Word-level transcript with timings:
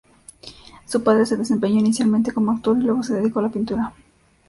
Su 0.87 1.03
padre 1.03 1.27
se 1.27 1.37
desempeñó 1.37 1.75
inicialmente 1.77 2.31
como 2.33 2.51
actor 2.53 2.75
y 2.79 2.85
luego 2.85 3.03
se 3.03 3.13
dedicó 3.13 3.37
a 3.37 3.43
la 3.43 3.49
pintura. 3.51 3.93